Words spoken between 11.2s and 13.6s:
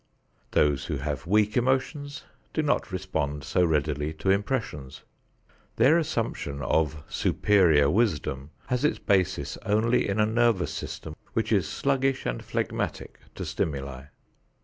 which is sluggish and phlegmatic to